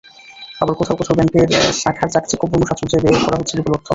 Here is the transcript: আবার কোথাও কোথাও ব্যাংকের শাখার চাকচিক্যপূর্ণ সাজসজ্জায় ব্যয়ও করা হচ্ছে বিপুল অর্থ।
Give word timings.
আবার 0.61 0.75
কোথাও 0.79 0.99
কোথাও 0.99 1.17
ব্যাংকের 1.17 1.49
শাখার 1.81 2.09
চাকচিক্যপূর্ণ 2.13 2.63
সাজসজ্জায় 2.69 3.03
ব্যয়ও 3.03 3.25
করা 3.25 3.37
হচ্ছে 3.39 3.53
বিপুল 3.57 3.73
অর্থ। 3.75 3.87